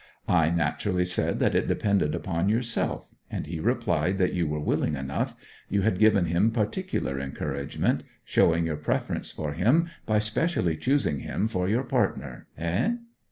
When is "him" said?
6.25-6.49, 9.53-9.91, 11.19-11.47